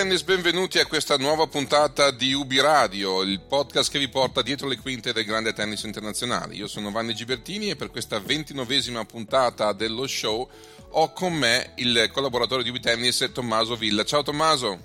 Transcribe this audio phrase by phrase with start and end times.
[0.00, 4.66] Bitennis, benvenuti a questa nuova puntata di Ubi Radio, il podcast che vi porta dietro
[4.66, 6.54] le quinte del grande tennis internazionale.
[6.54, 10.48] Io sono Vanni Gibertini e per questa ventinovesima puntata dello show
[10.92, 14.02] ho con me il collaboratore di Ubi Tennis Tommaso Villa.
[14.02, 14.78] Ciao Tommaso.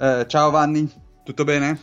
[0.00, 0.92] Eh, ciao Vanni,
[1.24, 1.80] tutto bene?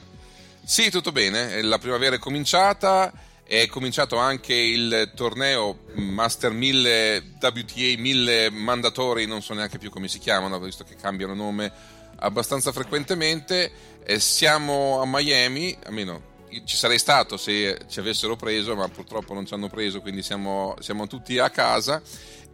[0.66, 3.14] Sì, tutto bene, la primavera è cominciata
[3.48, 10.08] è cominciato anche il torneo Master 1000 WTA 1000 mandatori, non so neanche più come
[10.08, 11.72] si chiamano, visto che cambiano nome
[12.18, 13.72] abbastanza frequentemente.
[14.04, 19.46] Eh, siamo a Miami, almeno ci sarei stato se ci avessero preso, ma purtroppo non
[19.46, 22.02] ci hanno preso, quindi siamo, siamo tutti a casa.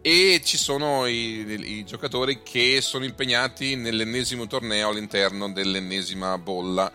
[0.00, 6.92] E ci sono i, i giocatori che sono impegnati nell'ennesimo torneo all'interno dell'ennesima bolla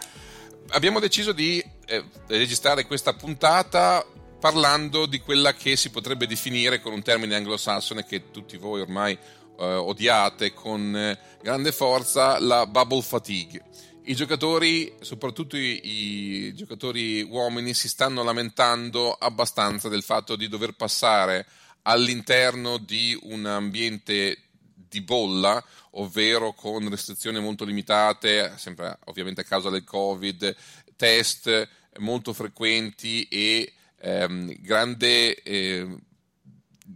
[0.69, 4.05] abbiamo deciso di eh, registrare questa puntata
[4.39, 9.17] parlando di quella che si potrebbe definire con un termine anglosassone che tutti voi ormai
[9.57, 13.63] eh, odiate con eh, grande forza, la bubble fatigue.
[14.03, 20.73] I giocatori, soprattutto i, i, giocatori uomini, si stanno lamentando abbastanza del fatto di dover
[20.73, 21.45] passare
[21.81, 24.37] all'interno di un ambiente
[24.73, 30.55] di bolla, ovvero con restrizioni molto limitate, sempre ovviamente a causa del Covid,
[30.95, 35.87] test molto frequenti e ehm, grande, eh,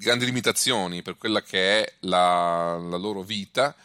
[0.01, 3.75] grandi limitazioni per quella che è la, la loro vita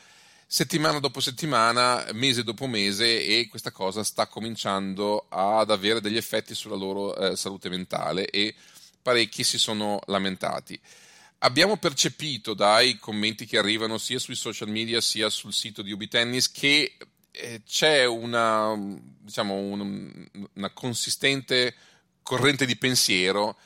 [0.47, 6.55] settimana dopo settimana, mese dopo mese e questa cosa sta cominciando ad avere degli effetti
[6.55, 8.55] sulla loro eh, salute mentale e
[9.03, 10.81] parecchi si sono lamentati.
[11.41, 16.09] Abbiamo percepito dai commenti che arrivano sia sui social media sia sul sito di Ubi
[16.09, 16.97] Tennis che
[17.31, 18.75] eh, c'è una,
[19.21, 21.75] diciamo, un, una consistente
[22.23, 23.57] corrente di pensiero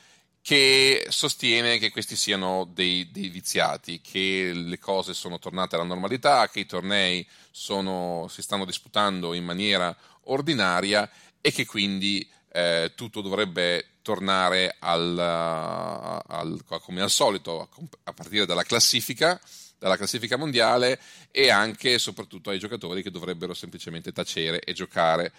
[0.41, 6.49] che sostiene che questi siano dei, dei, viziati, che le cose sono tornate alla normalità,
[6.49, 11.09] che i tornei sono, si stanno disputando in maniera ordinaria
[11.39, 17.69] e che quindi eh, tutto dovrebbe tornare al, al, come al solito
[18.03, 19.39] a partire dalla classifica,
[19.77, 25.31] dalla classifica mondiale e anche e soprattutto ai giocatori che dovrebbero semplicemente tacere e giocare.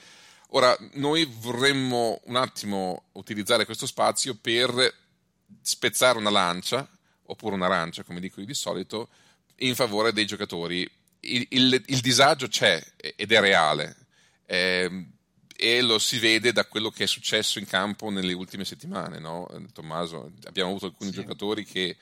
[0.55, 4.95] Ora, noi vorremmo un attimo utilizzare questo spazio per
[5.63, 6.87] spezzare una lancia,
[7.25, 9.09] oppure un'arancia, come dico io di solito,
[9.57, 10.89] in favore dei giocatori.
[11.21, 13.97] Il, il, il disagio c'è ed è reale.
[14.45, 15.07] Eh,
[15.57, 19.49] e lo si vede da quello che è successo in campo nelle ultime settimane, no?
[19.73, 21.21] Tommaso, abbiamo avuto alcuni sì.
[21.21, 21.97] giocatori che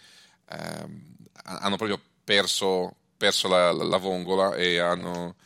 [0.48, 5.36] ehm, hanno proprio perso, perso la, la, la, vongola e hanno,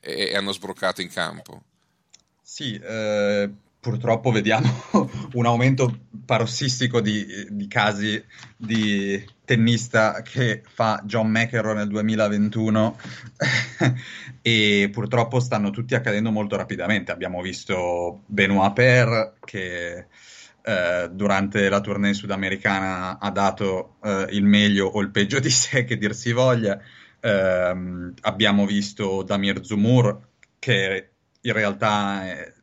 [0.00, 1.62] e hanno, sbroccato in campo.
[2.48, 4.68] Sì, eh, purtroppo vediamo
[5.34, 8.24] un aumento parossistico di, di, casi
[8.56, 12.98] di tennista che fa John McEnroe nel 2021
[14.42, 17.10] e purtroppo stanno tutti accadendo molto rapidamente.
[17.10, 20.06] Abbiamo visto Benoit Per che
[20.62, 25.82] eh, durante la tournée sudamericana ha dato eh, il meglio o il peggio di sé,
[25.82, 26.80] che dir si voglia.
[27.18, 30.28] Eh, abbiamo visto Damir Zumur
[30.60, 31.10] che
[31.46, 32.54] in realtà è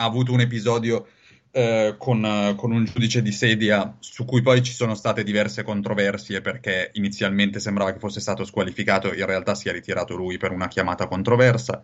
[0.00, 1.06] ha avuto un episodio
[1.52, 6.40] eh, con, con, un giudice di sedia su cui poi ci sono state diverse controversie
[6.40, 10.68] perché inizialmente sembrava che fosse stato squalificato, in realtà si è ritirato lui per una
[10.68, 11.82] chiamata controversa.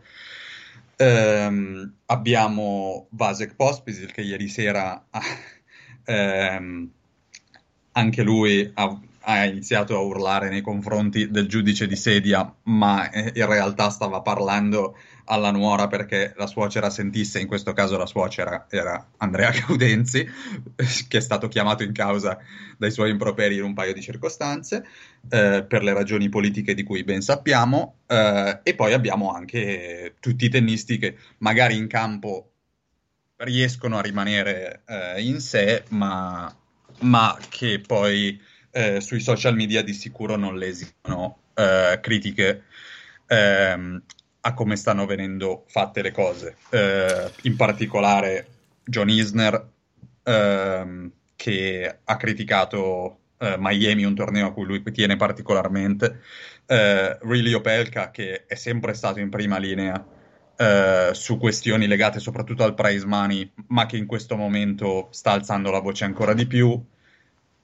[0.98, 5.20] Eh, abbiamo Vasek Pospisil che ieri sera ha,
[6.04, 6.90] ehm,
[7.92, 8.98] anche lui ha,
[9.28, 14.20] ha, iniziato a urlare nei confronti del giudice di sedia, ma eh, in realtà stava
[14.20, 20.24] parlando alla nuora perché la suocera sentisse, in questo caso la suocera era Andrea Gaudenzi,
[21.08, 22.38] che è stato chiamato in causa
[22.78, 24.86] dai suoi improperi in un paio di circostanze,
[25.28, 30.44] eh, per le ragioni politiche di cui ben sappiamo, eh, e poi abbiamo anche tutti
[30.44, 32.52] i tennisti che magari in campo
[33.38, 36.54] riescono a rimanere eh, in sé, ma,
[37.00, 38.40] ma che poi
[38.76, 42.64] eh, sui social media di sicuro non lesino eh, critiche
[43.26, 44.02] ehm,
[44.42, 46.56] a come stanno venendo fatte le cose.
[46.68, 48.46] Eh, in particolare
[48.84, 49.66] John Isner,
[50.22, 56.20] ehm, che ha criticato eh, Miami, un torneo a cui lui tiene particolarmente,
[56.66, 60.06] eh, Riley Opelka, che è sempre stato in prima linea
[60.54, 65.70] eh, su questioni legate soprattutto al prize money, ma che in questo momento sta alzando
[65.70, 66.78] la voce ancora di più,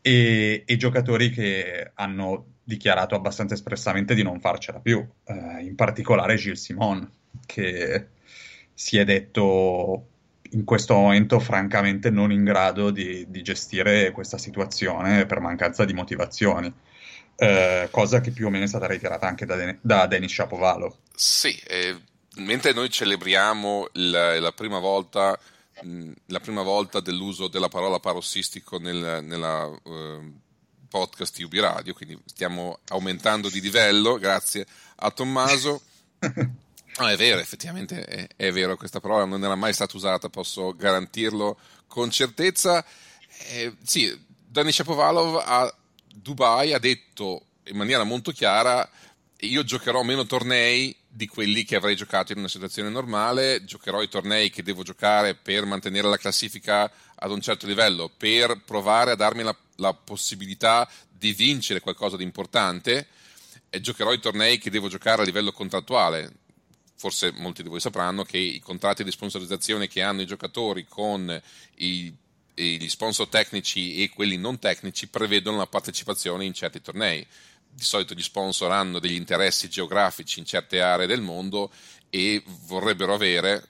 [0.02, 6.36] e, e giocatori che hanno dichiarato abbastanza espressamente di non farcela più, eh, in particolare
[6.36, 7.10] Gilles Simon,
[7.46, 8.08] che
[8.74, 10.08] si è detto
[10.50, 15.94] in questo momento francamente non in grado di, di gestire questa situazione per mancanza di
[15.94, 16.72] motivazioni.
[17.34, 20.94] Eh, cosa che più o meno è stata ritirata anche da, da Denis Shapovalov.
[21.14, 21.96] Sì, eh,
[22.36, 25.38] mentre noi celebriamo la, la prima volta
[26.26, 30.40] la prima volta dell'uso della parola parossistico nel, nella uh,
[30.88, 35.82] podcast UB Radio, quindi stiamo aumentando di livello, grazie a Tommaso.
[36.98, 40.74] No, è vero, effettivamente è, è, vero, questa parola non era mai stata usata, posso
[40.74, 42.84] garantirlo con certezza.
[43.48, 45.74] Eh, sì, Dani Shapovalov a
[46.14, 48.88] Dubai ha detto in maniera molto chiara
[49.46, 54.08] io giocherò meno tornei di quelli che avrei giocato in una situazione normale, giocherò i
[54.08, 59.14] tornei che devo giocare per mantenere la classifica ad un certo livello, per provare a
[59.14, 63.08] darmi la, la possibilità di vincere qualcosa di importante
[63.68, 66.32] e giocherò i tornei che devo giocare a livello contrattuale.
[66.96, 71.42] Forse molti di voi sapranno che i contratti di sponsorizzazione che hanno i giocatori con
[71.76, 72.10] i,
[72.54, 77.26] gli sponsor tecnici e quelli non tecnici prevedono la partecipazione in certi tornei
[77.74, 81.72] di solito gli sponsor hanno degli interessi geografici in certe aree del mondo
[82.10, 83.68] e vorrebbero avere,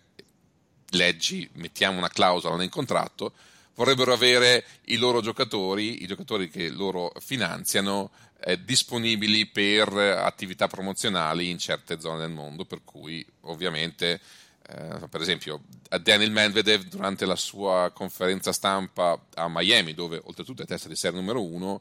[0.90, 3.32] leggi, mettiamo una clausola nel contratto,
[3.74, 8.10] vorrebbero avere i loro giocatori, i giocatori che loro finanziano,
[8.44, 14.20] eh, disponibili per attività promozionali in certe zone del mondo, per cui ovviamente,
[14.68, 15.62] eh, per esempio,
[16.00, 21.20] Daniel Medvedev durante la sua conferenza stampa a Miami, dove oltretutto è testa di serie
[21.20, 21.80] numero uno,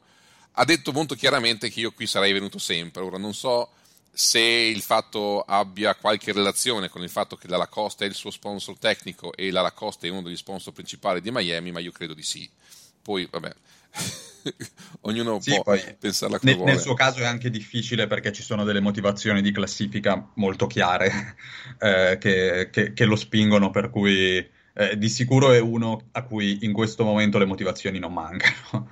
[0.52, 3.02] ha detto molto chiaramente che io qui sarei venuto sempre.
[3.02, 3.70] Ora non so
[4.14, 8.30] se il fatto abbia qualche relazione con il fatto che la Lacoste è il suo
[8.30, 12.12] sponsor tecnico e la Lacoste è uno degli sponsor principali di Miami, ma io credo
[12.12, 12.48] di sì.
[13.00, 13.52] Poi, vabbè,
[15.02, 16.64] ognuno sì, può pensarla come nel.
[16.64, 21.36] Nel suo caso è anche difficile perché ci sono delle motivazioni di classifica molto chiare
[21.80, 24.36] eh, che, che, che, lo spingono, per cui
[24.74, 28.90] eh, di sicuro è uno a cui in questo momento le motivazioni non mancano.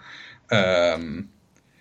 [0.49, 1.29] um,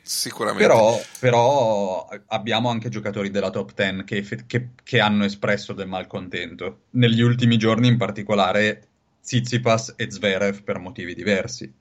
[0.10, 0.66] Sicuramente.
[0.66, 6.86] Però, però, abbiamo anche giocatori della top 10 che, che, che, hanno espresso del malcontento.
[6.92, 8.88] Negli ultimi giorni, in particolare,
[9.22, 11.72] Tsitsipas e Zverev per motivi diversi.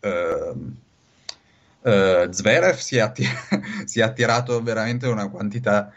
[0.00, 0.72] Uh,
[1.80, 5.92] uh, Zverev si è, attir- si è, attirato veramente una quantità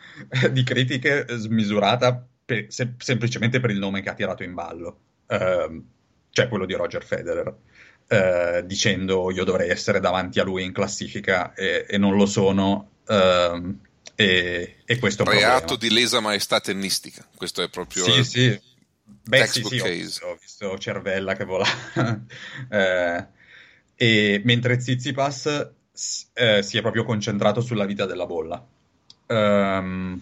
[0.52, 5.84] di critiche smisurata per, se- semplicemente per il nome che ha tirato in ballo, uh,
[6.32, 7.56] cioè quello di Roger Federer
[8.08, 12.92] eh, dicendo io dovrei essere davanti a lui in classifica e, e non lo sono.
[13.08, 13.80] Ehm,
[14.16, 18.62] e, e, questo è Reato di lesa maestà tennistica, questo è proprio sì, sì.
[19.24, 21.66] Beh, sì, sì, ho visto, ho, visto, Cervella che vola.
[22.70, 23.26] eh,
[23.96, 25.70] e mentre Zizipas
[26.34, 28.66] eh, si è proprio concentrato sulla vita della bolla.
[29.28, 30.22] Um,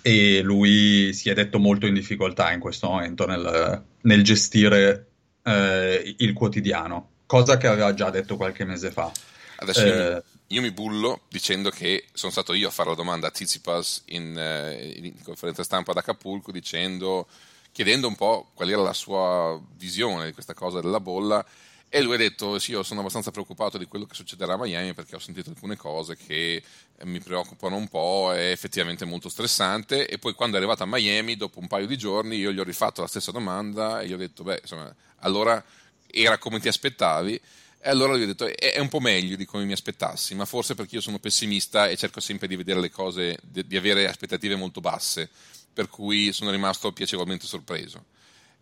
[0.00, 5.08] e lui si è detto molto in difficoltà in questo momento nel, nel gestire
[5.44, 9.12] eh, il quotidiano, cosa che aveva già detto qualche mese fa.
[9.56, 12.96] Adesso io, mi, eh, io, mi, bullo dicendo che sono stato io a fare la
[12.96, 17.28] domanda a Tsitsipas in, eh, in conferenza stampa ad Acapulco dicendo,
[17.70, 21.44] chiedendo un po' qual era la sua visione di questa cosa della bolla
[21.88, 24.94] e lui ha detto sì, io sono abbastanza preoccupato di quello che succederà a Miami
[24.94, 26.62] perché ho sentito alcune cose che
[27.04, 31.36] mi preoccupano un po', è effettivamente molto stressante e poi quando è arrivato a Miami,
[31.36, 34.16] dopo un paio di giorni, io gli ho rifatto la stessa domanda e gli ho
[34.16, 35.62] detto, beh, insomma, allora
[36.06, 37.40] era come ti aspettavi?
[37.86, 40.74] E allora gli ho detto, è, un po' meglio di come mi aspettassi, ma forse
[40.74, 44.80] perché io sono pessimista e cerco sempre di vedere le cose, di, avere aspettative molto
[44.80, 45.28] basse,
[45.70, 48.06] per cui sono rimasto piacevolmente sorpreso.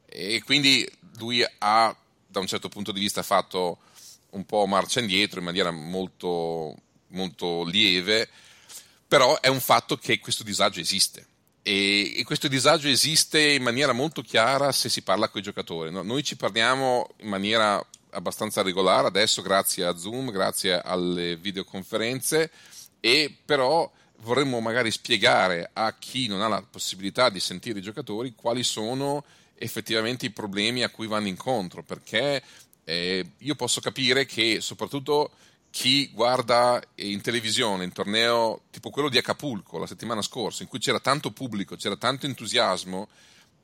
[0.07, 1.97] E quindi lui ha,
[2.33, 3.79] da un certo punto di vista, fatto
[4.31, 6.75] un po' marcia indietro in maniera molto,
[7.09, 8.29] molto lieve,
[9.07, 11.27] però è un fatto che questo disagio esiste.
[11.62, 15.93] E, e, questo disagio esiste in maniera molto chiara se si parla con i giocatori.
[15.93, 16.03] No?
[16.03, 22.51] Noi ci parliamo in maniera abbastanza regolare adesso grazie a Zoom, grazie alle videoconferenze,
[23.01, 23.91] e però
[24.23, 29.25] vorremmo magari spiegare a chi non ha la possibilità di sentire i giocatori quali sono
[29.62, 32.42] effettivamente i problemi a cui vanno incontro, perché
[32.85, 35.31] eh, io posso capire che soprattutto
[35.71, 40.81] chi guarda in televisione un torneo tipo quello di Acapulco la settimana scorsa, in cui
[40.81, 43.09] c'era tanto pubblico, c'era tanto entusiasmo,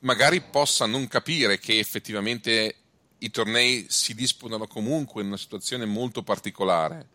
[0.01, 2.75] magari possa non capire che effettivamente
[3.19, 7.09] i tornei si disputano comunque in una situazione molto particolare.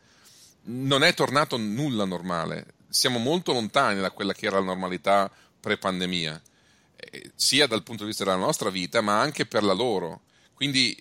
[0.65, 6.41] Non è tornato nulla normale, siamo molto lontani da quella che era la normalità pre-pandemia,
[7.09, 10.21] eh, sia dal punto di vista della nostra vita, ma anche per la loro.
[10.53, 10.95] Quindi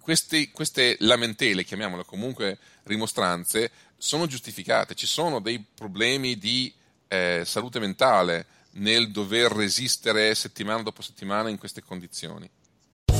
[0.00, 4.94] questi, queste lamentele, chiamiamole comunque rimostranze, sono giustificate.
[4.94, 6.72] Ci sono dei problemi di
[7.08, 12.48] eh, salute mentale nel dover resistere settimana dopo settimana in queste condizioni.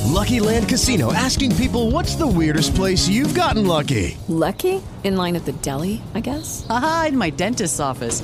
[0.05, 4.17] Lucky Land Casino asking people what's the weirdest place you've gotten lucky?
[4.27, 4.81] Lucky?
[5.03, 6.65] In line at the deli, I guess?
[6.69, 8.23] Aha, in my dentist's office.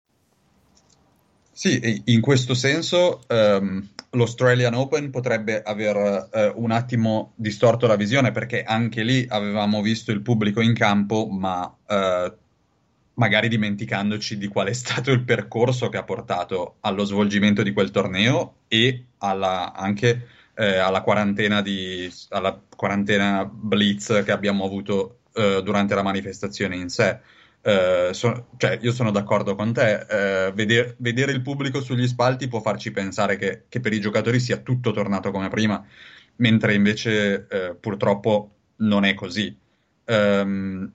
[1.61, 8.31] Sì, in questo senso um, l'Australian Open potrebbe aver uh, un attimo distorto la visione
[8.31, 12.33] perché anche lì avevamo visto il pubblico in campo, ma uh,
[13.13, 17.91] magari dimenticandoci di qual è stato il percorso che ha portato allo svolgimento di quel
[17.91, 25.61] torneo e alla, anche eh, alla, quarantena di, alla quarantena blitz che abbiamo avuto eh,
[25.63, 27.19] durante la manifestazione in sé.
[27.63, 30.05] Eh, so, cioè, io sono d'accordo con te,
[30.47, 34.39] eh, veder, vedere il pubblico sugli spalti può farci pensare che, che, per i giocatori
[34.39, 35.83] sia tutto tornato come prima,
[36.37, 39.55] mentre invece eh, purtroppo non è così.
[40.05, 40.91] Um,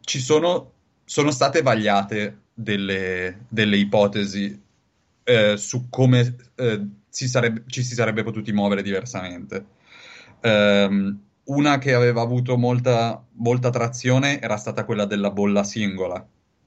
[0.00, 0.72] ci sono
[1.04, 4.60] sono state vagliate delle, delle ipotesi
[5.56, 6.36] su come
[7.08, 9.64] si sarebbe, ci si sarebbe potuti muovere diversamente.
[10.42, 16.24] Um, una che aveva avuto molta, molta trazione era stata quella della bolla singola,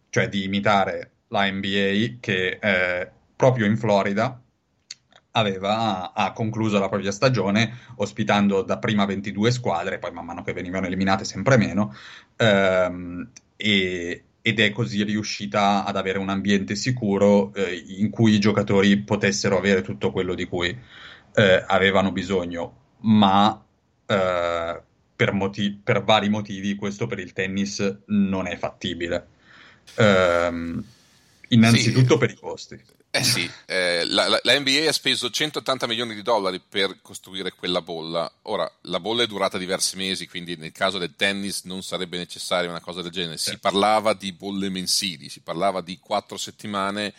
[0.09, 4.39] cioè di imitare la NBA che eh, proprio in Florida
[5.35, 10.85] aveva ha concluso la propria stagione ospitando dapprima 22 squadre, poi man mano che venivano
[10.85, 11.95] eliminate sempre meno,
[12.35, 18.39] ehm, e, ed è così riuscita ad avere un ambiente sicuro eh, in cui i
[18.39, 20.77] giocatori potessero avere tutto quello di cui
[21.35, 23.63] eh, avevano bisogno, ma
[24.05, 24.81] eh,
[25.15, 29.27] per, motiv- per, vari motivi questo per il tennis non è fattibile.
[29.95, 30.83] Ehm,
[31.49, 32.17] innanzitutto sì.
[32.17, 32.81] per i costi.
[33.15, 37.51] Eh sì, eh, la, la, la, NBA ha speso 180 milioni di dollari per costruire
[37.51, 38.31] quella bolla.
[38.43, 42.71] Ora, la bolla è durata diversi mesi, quindi nel caso del tennis non sarebbe necessaria
[42.71, 43.37] una cosa del genere.
[43.37, 47.13] Si parlava di bolle mensili, si parlava di quattro settimane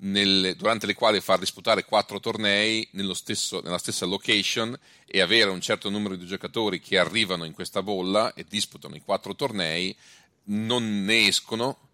[0.00, 5.60] nelle, durante le quali far disputare quattro tornei stesso, nella stessa location e avere un
[5.60, 9.96] certo numero di giocatori che arrivano in questa bolla e disputano i quattro tornei,
[10.44, 11.88] non ne escono,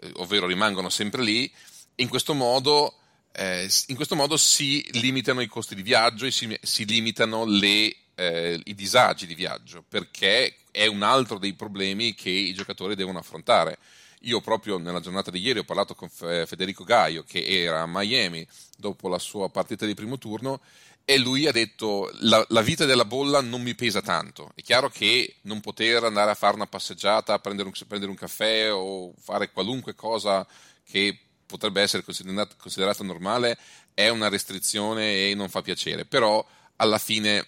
[0.00, 1.50] eh, ovvero rimangono sempre lì
[1.96, 2.98] in questo modo,
[3.32, 7.94] eh, in questo modo si limitano i costi di viaggio e si, si limitano le,
[8.14, 13.18] eh, i disagi di viaggio, perché è un altro dei problemi che i giocatori devono
[13.18, 13.78] affrontare.
[14.24, 18.46] Io proprio nella giornata di ieri ho parlato con Federico Gaio, che era a Miami
[18.76, 20.60] dopo la sua partita di primo turno,
[21.04, 24.52] e lui ha detto la, la vita della bolla non mi pesa tanto.
[24.54, 28.72] È chiaro che non poter andare a fare una passeggiata, prendere un, prendere un caffè
[28.72, 30.46] o fare qualunque cosa
[30.84, 33.58] che potrebbe essere considerata, considerata normale
[33.92, 36.44] è una restrizione e non fa piacere, però
[36.76, 37.46] alla fine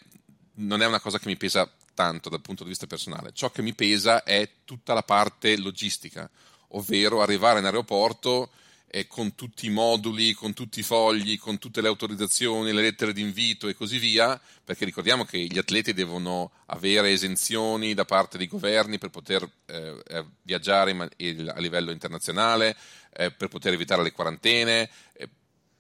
[0.57, 3.33] non è una cosa che mi pesa tanto dal punto di vista personale.
[3.33, 6.31] Ciò che mi pesa è tutta la parte logistica,
[6.69, 8.51] ovvero arrivare in aeroporto
[8.89, 13.13] eh, con tutti i moduli, con tutti i fogli, con tutte le autorizzazioni, le lettere
[13.13, 18.39] di invito e così via, perché ricordiamo che gli atleti devono avere esenzioni da parte
[18.39, 22.77] dei governi per poter eh, eh viaggiare a livello internazionale,
[23.13, 25.29] eh, per poter evitare le quarantene, eh,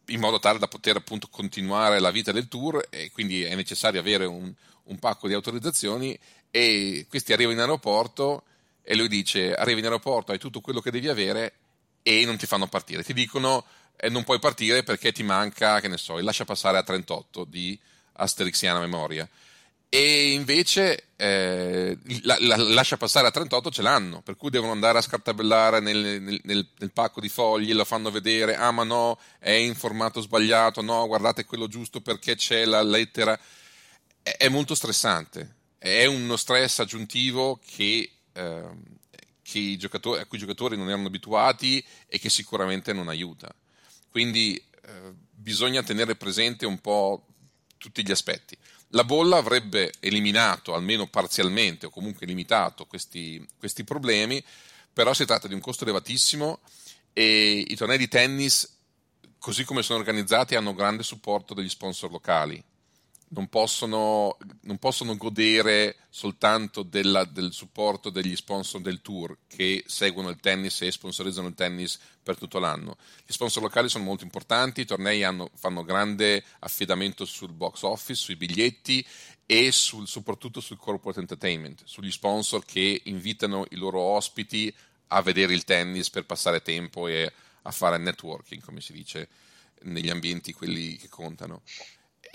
[0.08, 3.98] in modo tale da poter appunto continuare la vita del tour e quindi è necessario
[3.98, 4.52] avere un,
[4.84, 6.18] un pacco di autorizzazioni
[6.50, 8.44] e questi arrivano in aeroporto
[8.88, 11.54] e lui dice arrivi in aeroporto, hai tutto quello che devi avere
[12.04, 13.02] e non ti fanno partire.
[13.02, 13.64] Ti dicono
[13.96, 17.44] eh, non puoi partire perché ti manca, che ne so, il lascia passare a 38
[17.44, 17.76] di
[18.18, 19.28] Asterixiana memoria.
[19.88, 24.98] E invece eh, la, la, lascia passare a 38 ce l'hanno, per cui devono andare
[24.98, 29.18] a scartabellare nel, nel, nel, nel, pacco di fogli, lo fanno vedere, ah ma no,
[29.38, 33.38] è in formato sbagliato, no, guardate quello giusto perché c'è la lettera.
[34.22, 38.94] È, è molto stressante, è uno stress aggiuntivo che, eh,
[39.52, 43.54] i a cui i giocatori non erano abituati e che sicuramente non aiuta.
[44.10, 47.26] Quindi eh, bisogna tenere presente un po'
[47.76, 48.56] tutti gli aspetti.
[48.90, 54.42] La bolla avrebbe eliminato, almeno parzialmente o comunque limitato questi, questi problemi,
[54.92, 56.60] però si tratta di un costo elevatissimo
[57.12, 58.78] e i tornei di tennis,
[59.38, 62.62] così come sono organizzati, hanno grande supporto degli sponsor locali
[63.28, 70.28] non possono, non possono godere soltanto della, del supporto degli sponsor del tour che seguono
[70.28, 72.96] il tennis e sponsorizzano il tennis per tutto l'anno.
[73.26, 78.22] Gli sponsor locali sono molto importanti, i tornei hanno, fanno grande affidamento sul box office,
[78.22, 79.04] sui biglietti
[79.44, 84.72] e sul, soprattutto sul corporate entertainment, sugli sponsor che invitano i loro ospiti
[85.08, 89.28] a vedere il tennis per passare tempo e a fare networking, come si dice
[89.82, 91.62] negli ambienti quelli che contano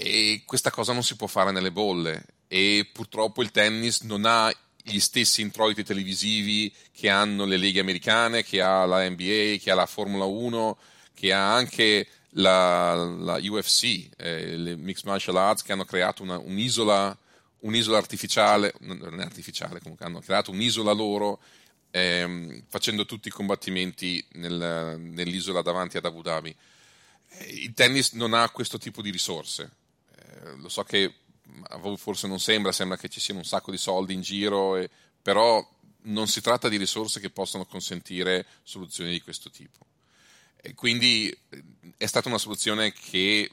[0.01, 4.51] e questa cosa non si può fare nelle bolle e purtroppo il tennis non ha
[4.83, 9.75] gli stessi introiti televisivi che hanno le leghe americane, che ha la NBA, che ha
[9.75, 10.77] la Formula 1,
[11.13, 16.39] che ha anche la, la UFC, eh, le Mixed Martial Arts, che hanno creato una,
[16.39, 17.15] un'isola,
[17.59, 21.39] un'isola, artificiale, non è artificiale comunque, hanno creato un'isola loro
[21.91, 26.55] ehm, facendo tutti i combattimenti nel, nell'isola davanti ad Abu Dhabi.
[27.27, 29.79] Eh, il tennis non ha questo tipo di risorse
[30.57, 31.13] lo so che
[31.63, 34.77] a voi forse non sembra, sembra che ci siano un sacco di soldi in giro,
[34.77, 34.89] e,
[35.21, 35.65] però
[36.03, 39.85] non si tratta di risorse che possano consentire soluzioni di questo tipo.
[40.61, 41.35] E quindi
[41.97, 43.49] è stata una soluzione che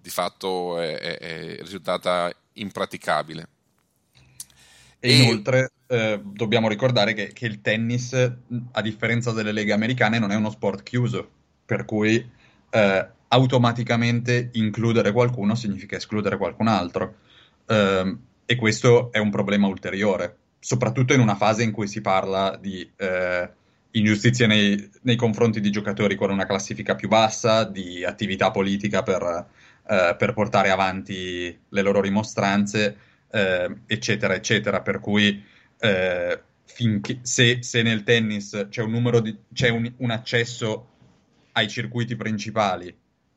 [0.00, 3.48] di fatto è, è, è risultata impraticabile.
[5.00, 10.18] E, e inoltre eh, dobbiamo ricordare che, che, il tennis, a differenza delle leghe americane,
[10.18, 11.28] non è uno sport chiuso,
[11.64, 12.30] per cui
[12.70, 17.16] eh, automaticamente includere qualcuno significa escludere qualcun altro.
[17.66, 18.16] Eh,
[18.46, 22.88] e questo è un problema ulteriore, soprattutto in una fase in cui si parla di
[22.96, 23.50] eh,
[23.90, 29.48] ingiustizie nei, nei, confronti di giocatori con una classifica più bassa, di attività politica per,
[29.88, 32.96] eh, per portare avanti le loro rimostranze,
[33.32, 34.80] eh, eccetera, eccetera.
[34.80, 35.44] Per cui
[35.80, 40.90] eh, finché, se, se, nel tennis c'è un, di, c'è un, un accesso
[41.52, 42.94] ai circuiti principali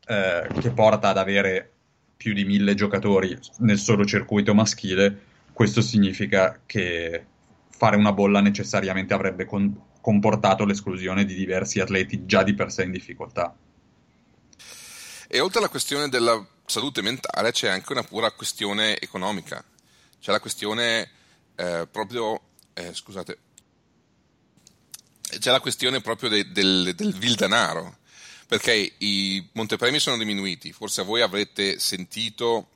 [0.10, 1.72] eh, che porta ad avere
[2.18, 5.22] più di mille giocatori nel solo circuito maschile,
[5.54, 7.26] questo significa che
[7.70, 12.86] fare una bolla necessariamente avrebbe con- comportato l'esclusione di diversi atleti già di per sé
[12.86, 13.56] in difficoltà.
[15.28, 19.64] E oltre alla questione della salute mentale c'è anche una pura questione economica,
[20.20, 21.08] c'è la questione
[21.56, 22.42] eh, proprio,
[22.74, 23.38] eh, scusate,
[25.38, 27.99] c'è la questione proprio de- del, del vil denaro
[28.50, 30.72] perché i montepremi sono diminuiti.
[30.72, 32.68] Forse voi avrete sentito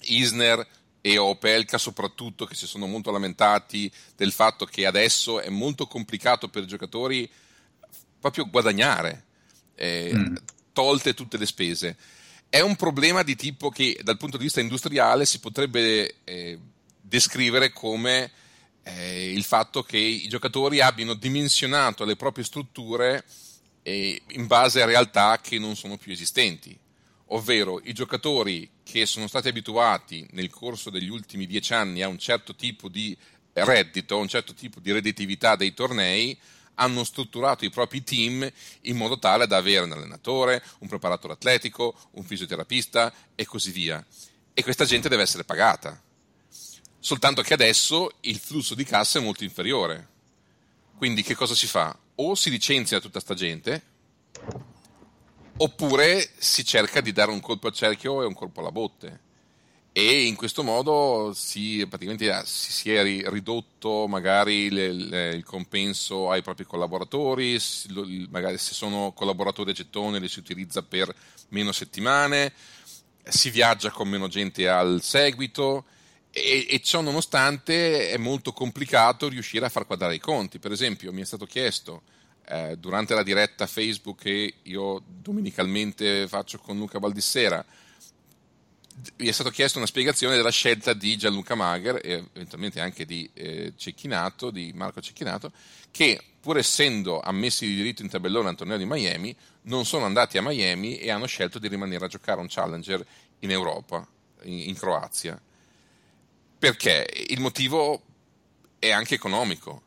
[0.00, 0.66] Isner
[1.00, 6.48] e Opelka soprattutto che si sono molto lamentati del fatto che adesso è molto complicato
[6.48, 7.30] per i giocatori
[8.18, 9.26] proprio guadagnare,
[9.76, 10.34] eh, mm.
[10.72, 11.96] tolte tutte le spese.
[12.48, 16.58] È un problema di tipo che dal punto di vista industriale si potrebbe eh,
[17.00, 18.32] descrivere come
[18.82, 23.24] eh, il fatto che i giocatori abbiano dimensionato le proprie strutture
[23.88, 26.76] in base a realtà che non sono più esistenti,
[27.26, 32.18] ovvero i giocatori che sono stati abituati nel corso degli ultimi dieci anni a un
[32.18, 33.16] certo tipo di
[33.52, 36.38] reddito, a un certo tipo di redditività dei tornei,
[36.74, 38.48] hanno strutturato i propri team
[38.82, 44.04] in modo tale da avere un allenatore, un preparatore atletico, un fisioterapista e così via.
[44.54, 46.00] E questa gente deve essere pagata.
[47.00, 50.08] Soltanto che adesso il flusso di cassa è molto inferiore.
[50.96, 51.96] Quindi che cosa si fa?
[52.20, 53.82] O si licenzia tutta sta gente
[55.58, 59.26] oppure si cerca di dare un colpo al cerchio e un colpo alla botte.
[59.92, 66.30] E in questo modo si, praticamente ah, si, è ridotto magari le, le, il compenso
[66.30, 67.58] ai propri collaboratori,
[68.28, 71.12] magari se sono collaboratori a gettone li si utilizza per
[71.48, 72.52] meno settimane,
[73.24, 75.84] si viaggia con meno gente al seguito
[76.30, 80.58] e, e, ciò nonostante è molto complicato riuscire a far quadrare i conti.
[80.58, 82.02] Per esempio, mi è stato chiesto
[82.46, 87.64] eh, durante la diretta Facebook che io domenicalmente faccio con Luca Baldissera
[89.16, 93.28] gli è stato chiesto una spiegazione della scelta di Gianluca Mager e eventualmente anche di
[93.32, 95.52] eh, Cecchinato, di Marco Cecchinato,
[95.90, 100.38] che pur essendo ammessi di diritto in tabellone al torneo di Miami, non sono andati
[100.38, 103.04] a Miami e hanno scelto di rimanere a giocare un challenger
[103.40, 104.06] in Europa,
[104.42, 105.40] in, in Croazia.
[106.58, 107.06] Perché?
[107.28, 108.02] Il motivo
[108.78, 109.82] è anche economico.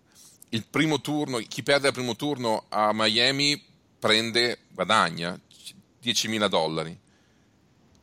[0.50, 3.62] Il primo turno, chi perde il primo turno a Miami
[4.00, 5.40] prende, guadagna
[6.04, 7.00] 10.000 dollari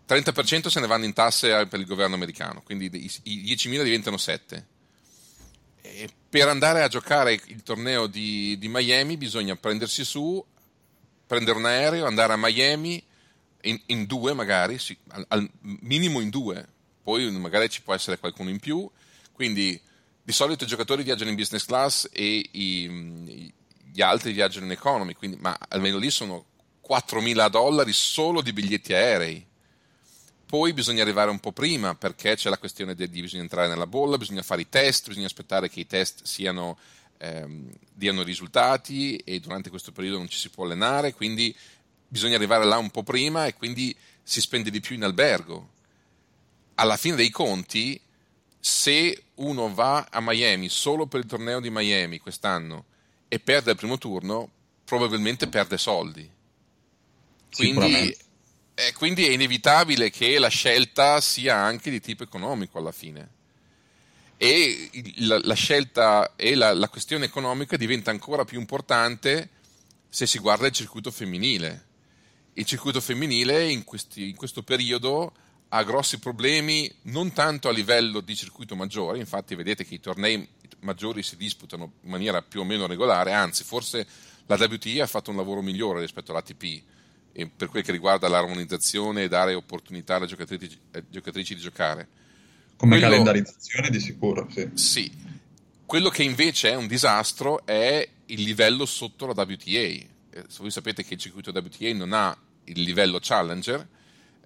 [0.09, 4.67] 30% se ne vanno in tasse per il governo americano, quindi i 10.000 diventano 7.
[5.83, 10.43] E per andare a giocare il torneo di, di, Miami bisogna prendersi su,
[11.27, 13.05] prendere un aereo, andare a Miami
[13.63, 14.79] in, in due magari,
[15.09, 16.67] al, al, minimo in due,
[17.09, 18.87] poi magari ci può essere qualcuno in più,
[19.33, 19.81] quindi
[20.23, 23.51] di solito i giocatori viaggiano in business class e i,
[23.91, 26.45] gli altri viaggiano in economy, quindi, ma almeno lì sono
[26.87, 29.47] 4.000 dollari solo di biglietti aerei
[30.45, 34.19] poi bisogna arrivare un po' prima perché c'è la questione di, bisogna entrare nella bolla,
[34.19, 36.79] bisogna fare i test, bisogna aspettare che i test siano,
[37.19, 41.55] ehm, diano risultati e durante questo periodo non ci si può allenare, quindi
[42.07, 45.77] bisogna arrivare là un po' prima e quindi si spende di più in albergo.
[46.81, 48.01] Alla fine dei conti,
[48.59, 52.85] se uno va a Miami solo per il torneo di Miami quest'anno
[53.29, 54.51] e perde il primo turno,
[54.85, 56.29] probabilmente perde soldi.
[57.51, 58.17] Quindi
[58.81, 63.29] eh, quindi è inevitabile che la scelta sia anche di tipo economico alla fine.
[64.37, 69.49] E la, la scelta e la, la, questione economica diventa ancora più importante
[70.09, 71.87] se si guarda il circuito femminile.
[72.53, 75.33] Il circuito femminile in, questi, in questo periodo
[75.71, 80.47] ha grossi problemi non tanto a livello di circuito maggiore, infatti vedete che i tornei
[80.81, 84.07] maggiori si disputano in maniera più o meno regolare, anzi forse
[84.47, 86.83] la WTA ha fatto un lavoro migliore rispetto all'ATP
[87.55, 92.09] per quel che riguarda l'armonizzazione e dare opportunità alle giocatrici, alle giocatrici di giocare.
[92.77, 94.71] Come Quello, calendarizzazione di sicuro, sì.
[94.75, 95.13] Sì.
[95.85, 99.69] Quello che invece è un disastro è il livello sotto la WTA.
[99.71, 100.07] Eh,
[100.59, 103.87] voi sapete che il circuito WTA non ha il livello challenger,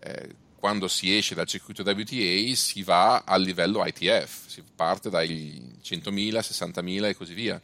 [0.01, 5.77] eh, quando si esce dal circuito WTA si va al livello ITF, si parte dai
[5.83, 7.61] 100.000, 60.000 e così via.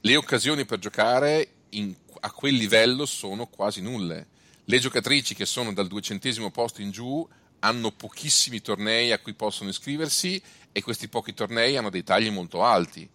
[0.00, 4.26] Le occasioni per giocare in, a quel livello sono quasi nulle
[4.64, 9.68] le giocatrici che sono dal duecentesimo posto in giù hanno pochissimi tornei a cui possono
[9.68, 10.40] iscriversi
[10.72, 13.06] e questi pochi tornei hanno dei tagli molto alti.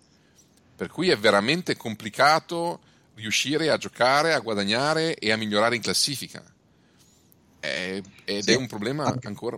[0.75, 2.79] Per cui è veramente complicato
[3.15, 6.43] riuscire a giocare, a guadagnare e a migliorare in classifica.
[7.59, 8.51] È, ed sì.
[8.51, 9.57] è un problema ancora,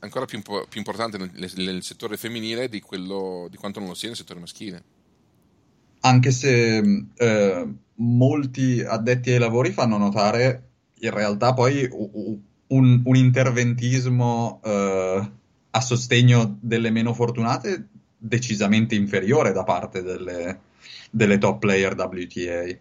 [0.00, 4.08] ancora più, più, importante nel, nel, settore femminile di, quello, di quanto non lo sia
[4.08, 4.82] nel settore maschile.
[6.00, 10.68] Anche se eh, molti addetti ai lavori fanno notare
[11.00, 15.30] in realtà poi un, un interventismo eh,
[15.70, 20.60] a sostegno delle meno fortunate decisamente inferiore da parte delle,
[21.10, 22.78] delle top player WTA,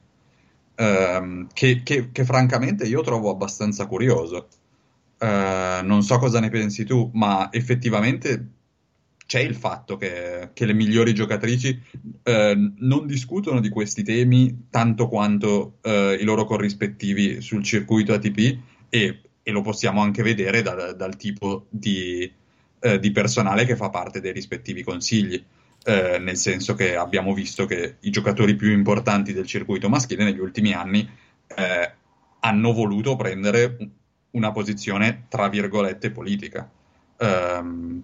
[0.75, 4.47] ehm, che, che, che, francamente io trovo abbastanza curioso.
[5.17, 8.47] Eh, non so cosa ne pensi tu, ma effettivamente
[9.25, 11.81] c'è il fatto che, che le migliori giocatrici
[12.23, 18.57] eh, non discutono di questi temi tanto quanto eh, i loro corrispettivi sul circuito ATP
[18.89, 22.29] e, e lo possiamo anche vedere da, dal tipo di,
[22.79, 25.43] eh, di, personale che fa parte dei rispettivi consigli.
[25.85, 30.39] Eh, nel senso che abbiamo visto che i giocatori più importanti del circuito maschile negli
[30.39, 31.09] ultimi anni
[31.47, 31.93] eh,
[32.39, 33.77] hanno voluto prendere
[34.31, 36.69] una posizione tra virgolette politica.
[37.17, 38.01] Um,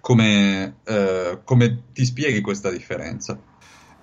[0.00, 3.40] come, eh, come ti spieghi questa differenza?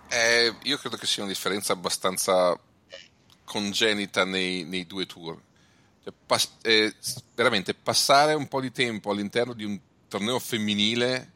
[0.07, 2.57] Eh, io credo che sia una differenza abbastanza
[3.43, 5.37] congenita nei, nei due tour.
[6.03, 6.95] Cioè, pas- eh,
[7.35, 11.33] veramente passare un po' di tempo all'interno di un torneo femminile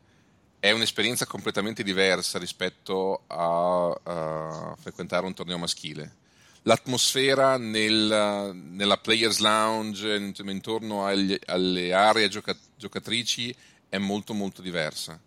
[0.63, 6.15] è un'esperienza completamente diversa rispetto a, a frequentare un torneo maschile.
[6.61, 13.53] L'atmosfera nel, nella Players Lounge, intorno agli, alle aree gioca- giocatrici,
[13.89, 15.19] è molto molto diversa.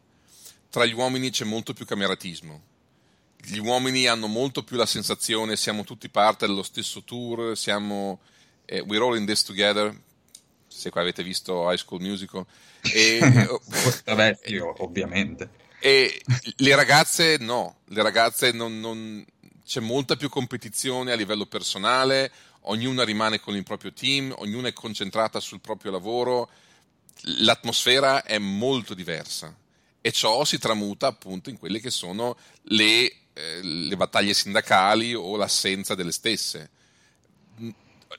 [0.71, 2.63] Tra gli uomini c'è molto più cameratismo.
[3.37, 8.21] Gli uomini hanno molto più la sensazione siamo tutti parte dello stesso tour, siamo
[8.65, 9.95] eh, we're all in this together.
[10.77, 12.45] Se qua avete visto High School Musical.
[12.83, 13.19] E,
[14.05, 15.49] Vabbè, io, ovviamente.
[15.81, 16.23] E
[16.57, 19.25] le ragazze no, le ragazze non, non,
[19.65, 22.31] c'è molta più competizione a livello personale,
[22.63, 26.49] ognuna rimane con il proprio team, ognuna è concentrata sul proprio lavoro
[27.23, 29.55] l'atmosfera è molto diversa
[30.01, 35.37] e ciò si tramuta appunto in quelle che sono le, eh, le battaglie sindacali o
[35.37, 36.71] l'assenza delle stesse.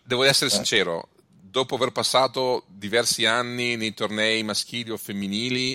[0.04, 0.54] Devo essere eh.
[0.54, 1.10] sincero,
[1.58, 5.74] dopo aver passato diversi anni nei tornei maschili o femminili,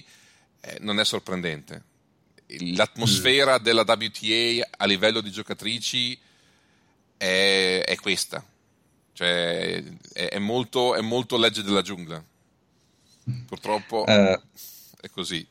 [0.60, 1.82] eh, non è sorprendente.
[2.76, 3.62] L'atmosfera mm.
[3.64, 6.16] della WTA a livello di giocatrici
[7.16, 8.44] è, è questa,
[9.12, 12.22] cioè è, è, molto, è, molto, legge della giungla.
[13.48, 14.40] Purtroppo uh,
[15.00, 15.44] è così.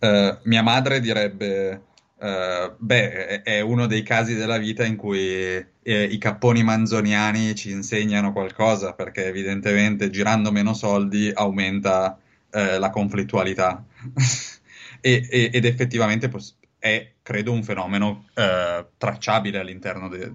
[0.00, 1.84] Uh, mia madre direbbe
[2.16, 7.70] Uh, beh, è uno dei casi della vita in cui eh, i capponi manzoniani ci
[7.70, 12.18] insegnano qualcosa, perché evidentemente girando meno soldi aumenta
[12.50, 13.84] eh, la conflittualità.
[15.00, 16.30] e, e, ed effettivamente
[16.78, 20.32] è, credo, un fenomeno eh, tracciabile all'interno de-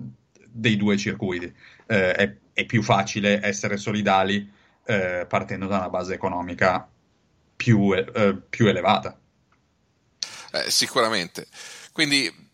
[0.47, 1.45] dei due circuiti.
[1.87, 4.47] Eh, è, è, più facile essere solidali
[4.85, 6.87] eh, partendo da una base economica
[7.55, 7.93] più,
[8.49, 9.17] più elevata.
[10.67, 11.47] Sicuramente.
[11.91, 12.47] Quindi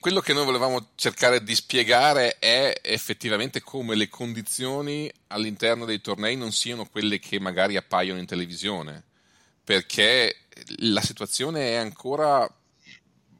[0.00, 6.36] quello che noi volevamo cercare di spiegare è effettivamente come le condizioni all'interno dei tornei
[6.36, 9.02] non siano quelle che magari appaiono in televisione,
[9.62, 10.46] perché
[10.78, 12.48] la situazione è ancora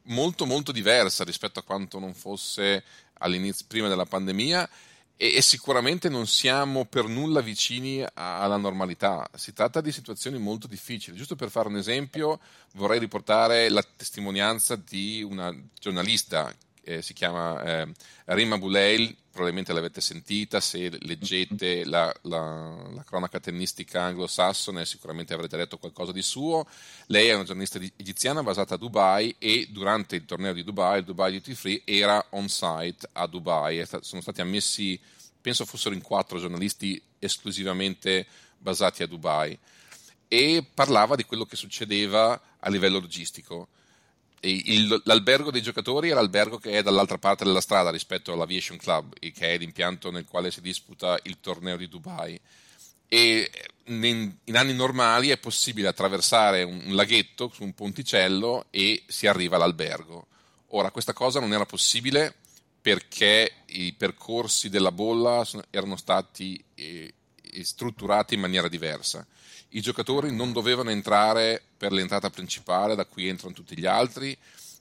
[0.03, 2.83] molto molto diversa rispetto a quanto non fosse
[3.19, 4.69] all'inizio prima della pandemia
[5.17, 9.27] e, e, sicuramente non siamo per nulla vicini a, alla normalità.
[9.33, 11.17] Si tratta di situazioni molto difficili.
[11.17, 12.39] Giusto per fare un esempio,
[12.75, 16.53] vorrei riportare la testimonianza di una giornalista
[16.87, 17.87] eh, si chiama eh,
[18.25, 25.57] Rima Buleil, probabilmente l'avete sentita, se leggete la, la, la, cronaca tennistica anglosassone sicuramente avrete
[25.57, 26.65] letto qualcosa di suo.
[27.07, 31.05] Lei è una giornalista egiziana basata a Dubai e durante il torneo di Dubai, il
[31.05, 33.85] Dubai Duty Free, era on site a Dubai.
[33.99, 34.99] Sono stati ammessi,
[35.41, 38.25] penso fossero in quattro giornalisti esclusivamente
[38.57, 39.57] basati a Dubai
[40.29, 43.67] e parlava di quello che succedeva a livello logistico
[44.41, 49.13] il, l'albergo dei giocatori è l'albergo che è dall'altra parte della strada rispetto all'Aviation Club,
[49.19, 52.39] che è l'impianto nel quale si disputa il torneo di Dubai.
[53.09, 53.49] E
[53.85, 59.55] in, in anni normali è possibile attraversare un, laghetto su un ponticello e si arriva
[59.55, 60.27] all'albergo.
[60.71, 62.35] Ora, questa cosa non era possibile
[62.81, 67.13] perché i percorsi della bolla erano stati eh,
[67.61, 69.25] strutturati in maniera diversa
[69.69, 74.37] i giocatori non dovevano entrare per l'entrata principale, da cui entrano tutti gli altri,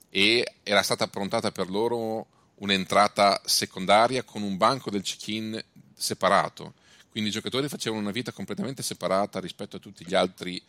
[0.08, 5.62] e era stata approntata per loro un'entrata secondaria con un banco del check-in
[5.94, 6.74] separato.
[7.10, 10.62] Quindi i giocatori facevano una vita completamente separata rispetto a tutti gli altri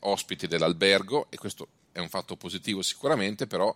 [0.00, 3.74] ospiti dell'albergo, e questo è un fatto positivo sicuramente, però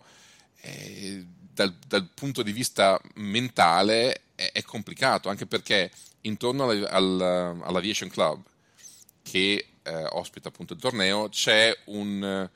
[0.61, 5.89] eh, dal, dal, punto di vista mentale è, è complicato, anche perché
[6.21, 8.43] intorno all, all, all'Aviation Club
[9.29, 12.49] che eh, ospita appunto il torneo, c'è un,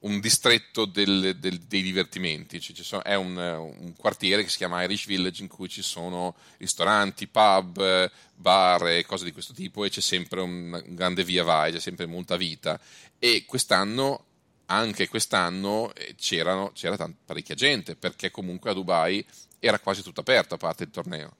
[0.00, 4.82] un distretto del, del, dei divertimenti, cioè, sono, è un, un, quartiere che si chiama
[4.82, 9.90] Irish Village in cui ci sono ristoranti, pub, bar e cose di questo tipo e
[9.90, 12.80] c'è sempre un, un grande via vai, c'è sempre molta vita.
[13.18, 14.24] E quest'anno
[14.66, 19.24] anche quest'anno eh, c'era tant- parecchia gente perché comunque a Dubai
[19.58, 21.36] era quasi tutto aperto a parte il torneo.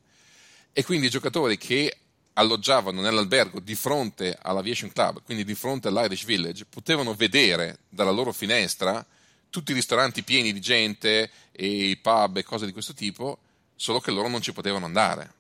[0.73, 1.97] E quindi i giocatori che
[2.35, 8.33] alloggiavano nell'albergo di fronte all'Aviation Club, quindi di fronte all'Irish Village, potevano vedere dalla loro
[8.33, 9.05] finestra
[9.51, 13.39] tutti i ristoranti pieni di gente e i pub e cose di questo tipo,
[13.75, 15.35] solo che loro non ci potevano andare.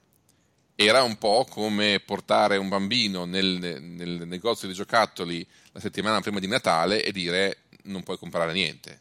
[0.74, 6.40] Era un po' come portare un bambino nel, nel negozio di giocattoli la settimana prima
[6.40, 9.00] di Natale e dire non puoi comprare niente.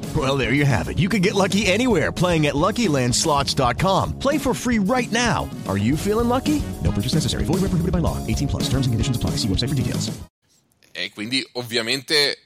[0.13, 0.99] Well, there you have it.
[0.99, 4.19] You can get lucky anywhere playing at LuckyLandSlots.com.
[4.19, 5.49] Play for free right now.
[5.69, 6.61] Are you feeling lucky?
[6.83, 7.45] No purchase necessary.
[7.45, 8.17] Void where prohibited by law.
[8.27, 8.63] 18 plus.
[8.63, 9.37] Terms and conditions apply.
[9.37, 10.11] See website for details.
[10.93, 12.37] E quindi, ovviamente,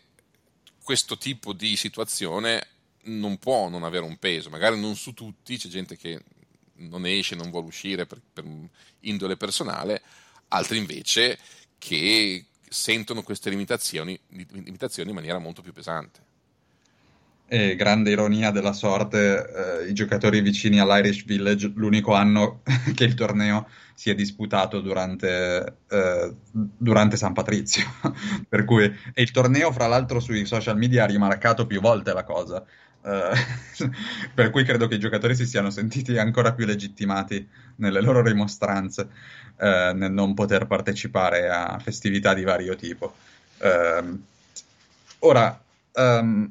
[0.84, 2.68] questo tipo di situazione
[3.06, 4.50] non può non avere un peso.
[4.50, 6.22] Magari non su tutti, c'è gente che
[6.78, 8.46] non esce, non vuole uscire per, per
[9.02, 10.02] indole personale,
[10.50, 11.40] altri invece
[11.78, 16.25] che sentono queste limitazioni, limitazioni in maniera molto più pesante.
[17.48, 22.62] E grande ironia della sorte, eh, i giocatori vicini all'Irish Village, l'unico anno
[22.96, 27.86] che il torneo si è disputato durante, eh, durante San Patrizio.
[28.50, 32.24] per cui, e il torneo, fra l'altro, sui social media ha rimarcato più volte la
[32.24, 32.64] cosa.
[33.02, 33.90] Uh,
[34.34, 39.10] per cui credo che i giocatori si siano sentiti ancora più legittimati nelle loro rimostranze
[39.58, 43.14] uh, nel non poter partecipare a festività di vario tipo.
[43.60, 44.20] Uh,
[45.20, 45.62] ora,
[45.94, 46.50] um,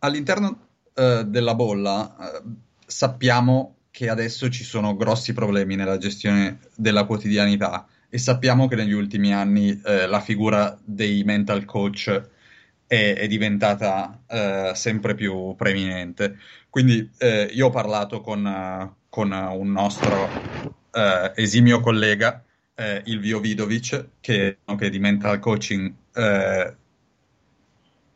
[0.00, 2.42] all'interno eh, della bolla, eh,
[2.86, 8.92] sappiamo che adesso ci sono grossi problemi nella gestione della quotidianità e sappiamo che negli
[8.92, 12.08] ultimi anni eh, la figura dei mental coach
[12.86, 16.38] è, è diventata eh, sempre più preeminente.
[16.70, 20.28] Quindi eh, io ho parlato con, con un nostro
[20.92, 22.42] eh, esimio collega,
[23.04, 25.94] Ilvio Vidovic, che, che di mental coaching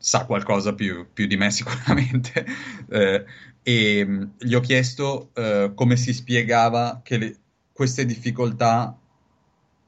[0.03, 2.45] sa qualcosa più, più, di me sicuramente,
[2.89, 3.25] eh,
[3.63, 7.37] e mm, gli ho chiesto eh, come si spiegava le,
[7.73, 8.97] queste difficoltà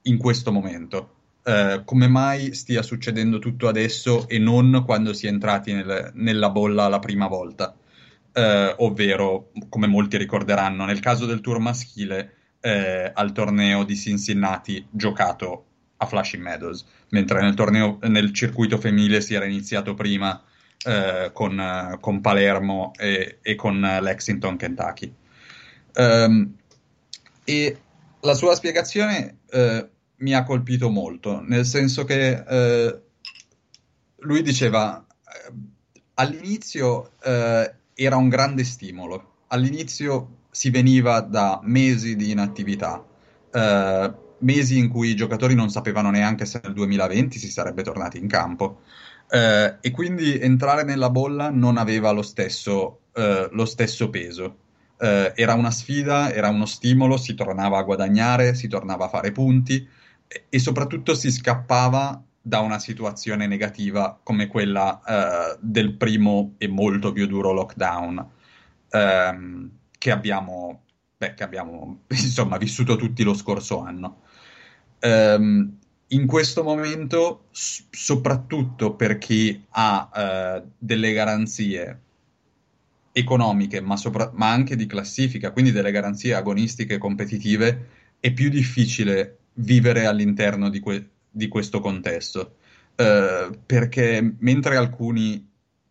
[0.03, 5.31] in questo momento, eh, come mai stia succedendo tutto adesso e non quando si è
[5.31, 7.75] entrati nel, nella bolla la prima volta.
[8.35, 14.87] Eh, ovvero, come molti ricorderanno, nel caso del tour maschile, eh, al torneo di Cincinnati
[14.91, 15.65] giocato
[16.03, 20.43] a Flushing Meadows, mentre nel, torneo, nel circuito femminile si era iniziato prima
[20.85, 25.15] eh, con, con, Palermo e, e, con Lexington, Kentucky.
[25.95, 26.57] Um,
[27.45, 27.77] e
[28.21, 33.01] la sua spiegazione eh, mi ha colpito molto, nel senso che eh,
[34.19, 35.53] lui diceva eh,
[36.15, 43.05] all'inizio eh, era un grande stimolo, all'inizio si veniva da mesi di inattività,
[43.53, 44.13] eh,
[44.43, 48.29] mesi in cui i giocatori non sapevano neanche se nel 2020 si sarebbe tornati in
[48.29, 48.83] campo.
[49.31, 54.57] Eh, e quindi entrare nella bolla non aveva lo stesso, eh, lo stesso peso.
[54.99, 59.33] Eh, era una sfida, era uno stimolo, si tornava a guadagnare, si tornava a fare
[59.33, 59.89] punti
[60.29, 65.01] e, e soprattutto si scappava da una situazione negativa come quella
[65.55, 68.31] eh, del primo e molto più duro lockdown
[68.91, 70.83] ehm, che, abbiamo,
[71.17, 74.22] beh, che abbiamo insomma, vissuto tutti lo scorso anno
[75.03, 82.01] ehm, in questo momento, s- soprattutto per chi ha eh, delle garanzie
[83.13, 87.89] economiche, ma, sopra- ma, anche di classifica, quindi delle garanzie agonistiche competitive,
[88.21, 92.57] è più difficile vivere all'interno di, que- di questo contesto.
[92.95, 95.47] Eh, perché mentre alcuni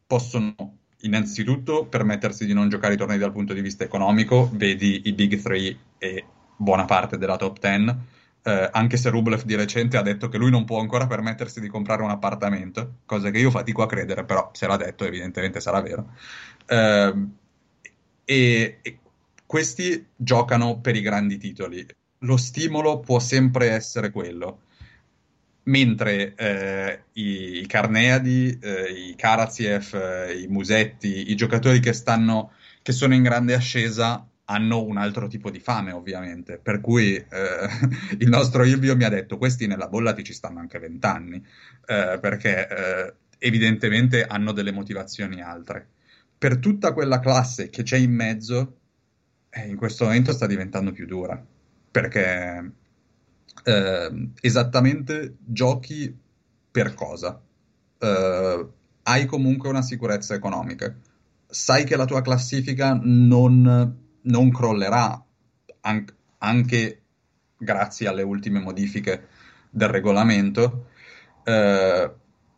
[0.05, 0.55] possono
[1.03, 5.41] innanzitutto permettersi di non giocare i tornei dal punto di vista economico, vedi i Big
[5.41, 7.95] Three e buona parte della top 10,
[8.43, 11.67] eh, anche se Rublev di recente ha detto che lui non può ancora permettersi di
[11.67, 15.81] comprare un appartamento, cosa che io fatico a credere, però se l'ha detto evidentemente sarà
[15.81, 16.15] vero.
[16.65, 17.13] Eh,
[18.25, 18.99] e, e,
[19.45, 21.85] questi giocano per i grandi titoli.
[22.19, 24.61] Lo stimolo può sempre essere quello.
[25.63, 32.53] Mentre eh, i, i, Carneadi, eh, i Karaziev, eh, i Musetti, i giocatori che, stanno,
[32.81, 36.57] che sono in grande ascesa hanno un altro tipo di fame, ovviamente.
[36.57, 37.25] Per cui eh,
[38.19, 41.35] il nostro Ilvio mi ha detto: questi nella bolla ti ci stanno anche vent'anni,
[41.85, 45.87] eh, perché eh, evidentemente hanno delle motivazioni altre.
[46.37, 48.77] Per tutta quella classe che c'è in mezzo,
[49.49, 51.43] eh, in questo momento sta diventando più dura,
[51.91, 52.71] perché
[53.63, 56.15] eh, esattamente giochi
[56.71, 57.41] per cosa?
[57.97, 58.67] Eh,
[59.03, 60.93] hai comunque una sicurezza economica.
[61.47, 65.23] Sai che la tua classifica non non crollerà
[65.81, 66.05] an-
[66.39, 67.01] anche
[67.57, 69.27] grazie alle ultime modifiche
[69.69, 70.87] del regolamento.
[71.43, 72.11] Eh,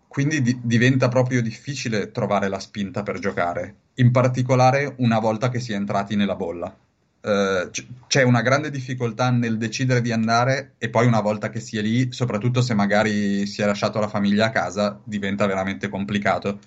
[0.08, 5.60] quindi di- diventa proprio difficile trovare la spinta per giocare, in particolare una volta che
[5.60, 6.76] si è entrati nella bolla.
[7.24, 11.62] Uh, c- c'è una grande difficoltà nel decidere di andare e poi una volta che
[11.62, 15.88] si è lì, soprattutto se magari si è lasciato la famiglia a casa, diventa veramente
[15.90, 16.60] complicato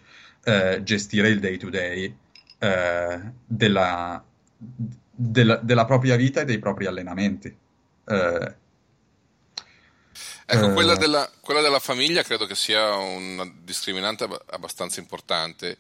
[0.46, 2.16] uh, gestire il day to day
[3.46, 4.24] della,
[4.56, 7.48] della, della, propria vita e dei propri allenamenti.
[7.48, 8.54] Eh,
[10.46, 15.78] ecco, eh, quella, della, quella, della, famiglia credo che sia una discriminante abbastanza importante.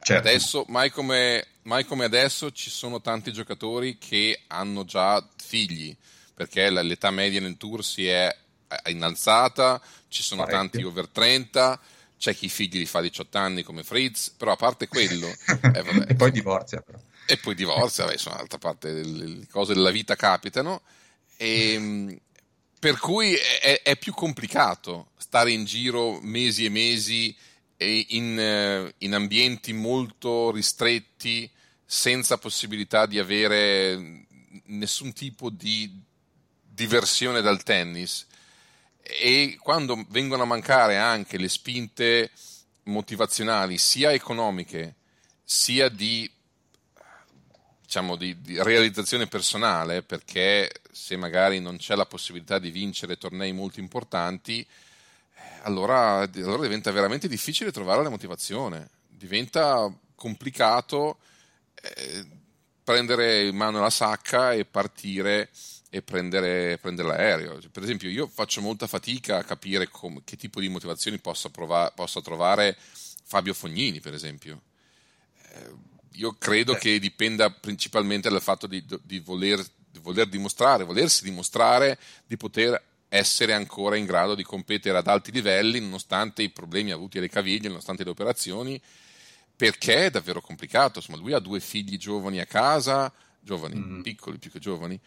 [0.00, 0.28] Certo.
[0.28, 5.96] Adesso, mai come, mai come, adesso, ci sono tanti giocatori che hanno già figli,
[6.34, 8.34] perché l'età media nel tour si è
[8.86, 10.60] innalzata, ci sono Parecchio.
[10.60, 11.80] tanti over 30,
[12.18, 15.26] c'è chi i figli li fa a 18 anni come Fritz, però a parte quello...
[15.28, 16.98] eh, vabbè, e poi divorzia però.
[17.26, 20.82] E poi divorzia, vabbè, insomma, d'altra parte le cose della vita capitano.
[21.36, 22.18] E, ehm,
[22.78, 27.34] per cui è, è, più complicato stare in giro mesi e mesi
[27.78, 31.50] in, eh, in ambienti molto ristretti,
[31.84, 34.26] senza possibilità di avere
[34.66, 35.90] nessun tipo di
[36.62, 38.26] diversione dal tennis.
[39.00, 42.30] E quando vengono a mancare anche le spinte
[42.84, 44.96] motivazionali, sia economiche,
[45.42, 46.30] sia di
[47.94, 53.52] diciamo, di, di, realizzazione personale, perché se magari non c'è la possibilità di vincere tornei
[53.52, 61.18] molto importanti, eh, allora, allora diventa veramente difficile trovare la motivazione, diventa complicato
[61.80, 62.26] eh,
[62.82, 65.50] prendere in mano la sacca e partire
[65.88, 67.60] e prendere, prendere l'aereo.
[67.70, 71.92] Per esempio, io faccio molta fatica a capire com- che tipo di motivazioni possa, prova-
[71.94, 72.76] possa trovare
[73.22, 74.62] Fabio Fognini, per esempio.
[75.52, 81.24] Eh, io credo che dipenda principalmente dal fatto di, di, voler, di voler dimostrare, volersi
[81.24, 86.90] dimostrare di poter essere ancora in grado di competere ad alti livelli nonostante i problemi
[86.90, 88.80] avuti alle caviglie, nonostante le operazioni,
[89.56, 90.98] perché è davvero complicato.
[90.98, 94.00] Insomma, lui ha due figli giovani a casa, giovani, mm.
[94.02, 94.98] piccoli più che giovani,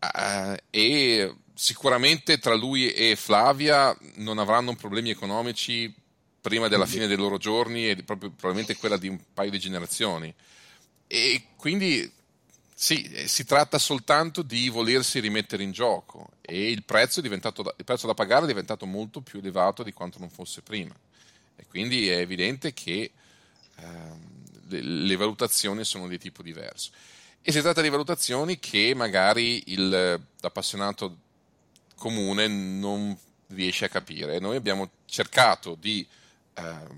[0.00, 5.92] uh, e sicuramente tra lui e Flavia non avranno problemi economici
[6.40, 10.32] prima della fine dei loro giorni e proprio probabilmente quella di un paio di generazioni.
[11.06, 12.10] E quindi
[12.74, 17.40] sì, eh, si tratta soltanto di volersi rimettere in gioco e il prezzo, il
[17.84, 20.94] prezzo, da pagare è diventato molto più elevato di quanto non fosse prima.
[21.56, 23.10] E quindi è evidente che
[23.76, 24.18] ehm,
[24.68, 26.90] le, le, valutazioni sono di tipo diverso.
[27.42, 31.18] E si tratta di valutazioni che magari il, l'appassionato
[31.96, 33.14] comune non
[33.48, 34.38] riesce a capire.
[34.38, 36.06] Noi abbiamo cercato di,
[36.60, 36.94] eh,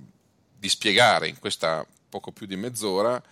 [0.59, 3.23] di spiegare in questa poco più di mezz'ora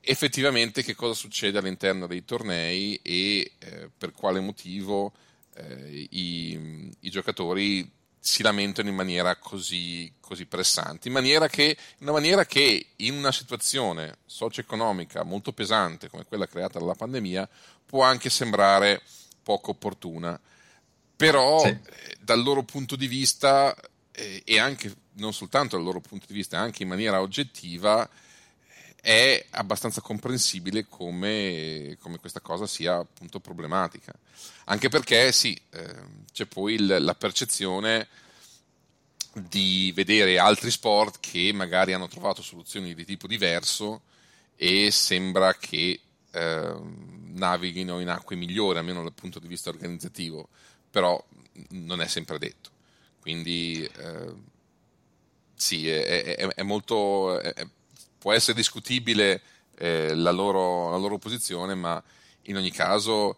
[0.00, 5.12] effettivamente che cosa succede all'interno dei tornei e eh, per quale motivo
[5.54, 11.64] eh, i, i, giocatori si lamentano in maniera così, così pressante, in maniera, che,
[11.98, 17.48] in una maniera che in una situazione socio-economica molto pesante come quella creata dalla pandemia
[17.84, 19.02] può anche sembrare
[19.42, 20.38] poco opportuna,
[21.16, 21.68] però sì.
[21.68, 23.74] eh, dal loro punto di vista
[24.12, 28.08] eh, e anche non soltanto dal loro punto di vista, anche in maniera oggettiva,
[29.00, 34.12] è abbastanza comprensibile come, come, questa cosa sia appunto problematica.
[34.64, 35.94] Anche perché sì, eh,
[36.32, 38.08] c'è poi il, la percezione
[39.32, 44.02] di vedere altri sport che magari hanno trovato soluzioni di tipo diverso
[44.56, 46.00] e sembra che
[46.32, 46.74] eh,
[47.32, 50.48] navighino in acque migliori, almeno dal punto di vista organizzativo,
[50.90, 51.22] però
[51.70, 52.70] non è sempre detto.
[53.20, 54.32] Quindi eh,
[55.60, 57.38] sì, è, è, è molto...
[57.38, 57.52] È,
[58.18, 59.42] può essere discutibile
[59.76, 62.02] eh, la, loro, la, loro, posizione, ma
[62.44, 63.36] in ogni caso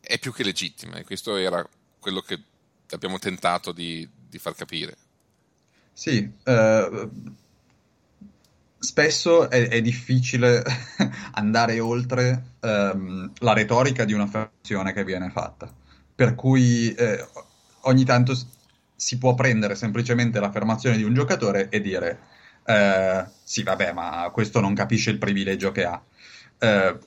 [0.00, 1.66] è più che legittima e questo era
[1.98, 2.40] quello che
[2.90, 4.96] abbiamo tentato di, di far capire.
[5.92, 7.08] Sì, eh,
[8.78, 10.64] spesso è, è, difficile
[11.32, 15.70] andare oltre ehm, la retorica di un'affermazione che viene fatta,
[16.14, 17.26] per cui eh,
[17.82, 18.34] ogni tanto
[18.98, 22.18] si può prendere semplicemente l'affermazione di un giocatore e dire
[22.68, 26.02] eh, sì, vabbè, ma questo non capisce il privilegio che ha.
[26.58, 26.98] Eh,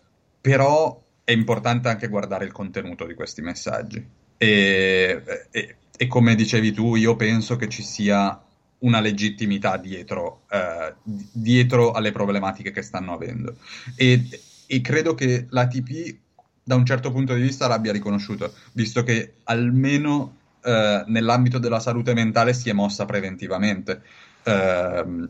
[0.42, 4.04] però è importante anche guardare il contenuto di questi messaggi.
[4.38, 5.22] E,
[5.52, 8.42] e, e, come dicevi tu, io penso che ci sia
[8.80, 13.58] una legittimità dietro, eh, dietro alle problematiche che stanno avendo.
[13.96, 14.28] E,
[14.66, 16.18] e credo che l'ATP,
[16.64, 22.14] da un certo punto di vista, l'abbia riconosciuto, visto che almeno eh, nell'ambito della salute
[22.14, 24.02] mentale si è mossa preventivamente.
[24.44, 25.30] Uh,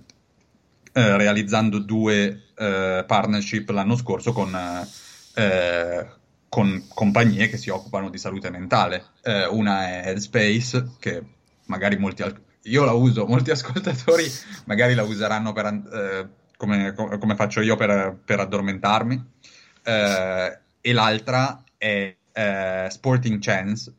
[0.93, 4.53] eh, realizzando due eh, partnership l'anno scorso con,
[5.35, 6.07] eh,
[6.49, 9.05] con, compagnie che si occupano di salute mentale.
[9.23, 11.23] Eh, una è Headspace, che
[11.67, 12.25] magari molti...
[12.63, 14.29] io la uso, molti ascoltatori
[14.65, 16.27] magari la useranno per, eh,
[16.57, 19.25] come, come, faccio io per, per addormentarmi.
[19.83, 22.17] e l'altra è
[22.89, 23.93] Sporting Chance,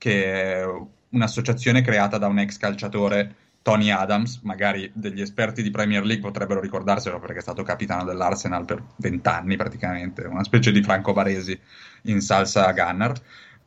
[0.00, 0.64] che è
[1.10, 6.60] un'associazione creata da un ex calciatore Tony Adams, magari degli esperti di Premier League potrebbero
[6.60, 11.58] ricordarselo perché è stato capitano dell'Arsenal per vent'anni praticamente, una specie di Franco Baresi
[12.04, 13.12] in salsa Gunner.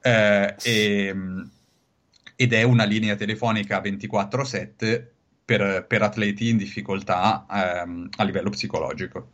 [0.02, 1.16] Eh, e,
[2.36, 5.06] ed è una linea telefonica 24/7
[5.46, 9.30] per, per atleti in difficoltà ehm, a livello psicologico.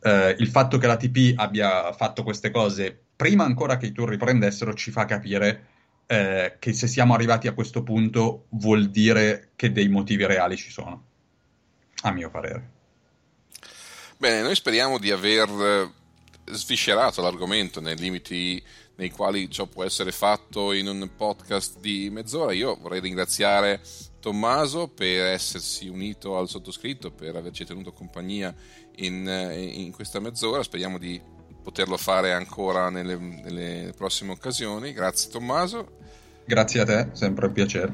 [0.00, 4.72] Eh, il fatto che l'ATP abbia fatto queste cose prima ancora che i tour riprendessero
[4.74, 5.72] ci fa capire
[6.06, 10.70] eh, che se siamo arrivati a questo punto vuol dire che dei motivi reali ci
[10.70, 11.04] sono,
[12.02, 12.70] a mio parere.
[14.16, 15.90] Bene, noi speriamo di aver eh,
[16.52, 18.62] sviscerato l'argomento nei limiti
[18.96, 22.52] nei quali ciò può essere fatto in un podcast di mezz'ora.
[22.52, 23.80] Io vorrei ringraziare
[24.20, 28.54] Tommaso per essersi unito al sottoscritto, per averci tenuto compagnia
[28.96, 30.62] in, eh, in questa mezz'ora.
[30.62, 31.20] Speriamo di
[31.64, 34.92] poterlo fare ancora nelle, nelle prossime occasioni.
[34.92, 35.88] Grazie Tommaso.
[36.44, 37.92] Grazie a te, sempre un piacere.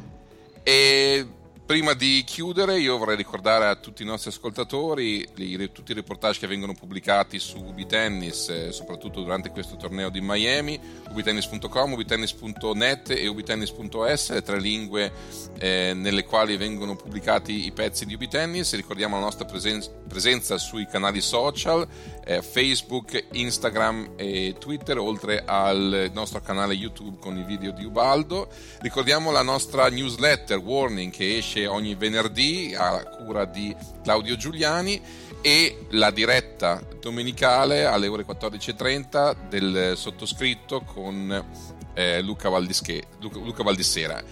[0.64, 1.26] E
[1.70, 5.24] prima di chiudere, io vorrei ricordare a tutti i nostri ascoltatori
[5.72, 10.80] tutti i reportage che vengono pubblicati su Ubitennis, eh, soprattutto durante questo torneo di Miami,
[11.10, 15.12] ubitennis.com, ubitennis.net e ubitennis.es, le tre lingue
[15.60, 18.74] eh, nelle quali vengono pubblicati i pezzi di Ubitennis.
[18.74, 21.86] Ricordiamo la nostra presen- presenza sui canali social,
[22.24, 28.48] eh, Facebook, Instagram e Twitter, oltre al nostro canale YouTube con i video di Ubaldo.
[28.80, 35.00] Ricordiamo la nostra newsletter Warning che esce ogni venerdì a cura di Claudio Giuliani
[35.40, 41.44] e la diretta domenicale alle ore 14.30 del sottoscritto con
[41.94, 44.22] eh, Luca, Valdische, Luca, Luca, Valdissera.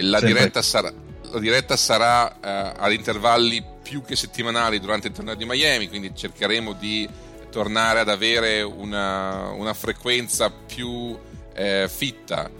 [0.00, 5.34] La diretta, sarà, la diretta sarà eh, ad intervalli più che settimanali durante il torneo
[5.34, 7.08] di Miami, quindi cercheremo di
[7.50, 11.18] tornare ad avere una, una frequenza più
[11.54, 12.57] eh, fitta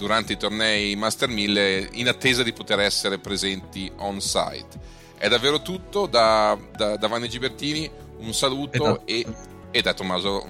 [0.00, 4.88] durante i tornei Master 1000 in attesa di poter essere presenti on site.
[5.18, 7.88] È davvero tutto da, da, da Vanni Gibertini,
[8.20, 9.26] un saluto e,
[9.70, 10.46] e da Tommaso.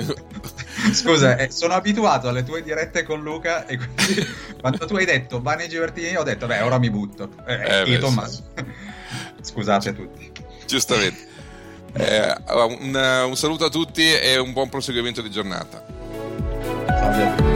[0.90, 4.26] Scusa, eh, sono abituato alle tue dirette con Luca e quindi
[4.58, 7.28] quando tu hai detto Vanni Gibertini ho detto beh ora mi butto.
[7.46, 8.52] Eh, eh, io Tommaso.
[9.42, 10.32] Scusate a tutti.
[10.66, 11.34] Giustamente.
[11.92, 15.84] Eh, un, un saluto a tutti e un buon proseguimento di giornata.
[16.86, 17.55] Salve.